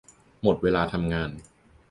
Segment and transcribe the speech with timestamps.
[0.43, 1.29] หมดเวลาทำงาน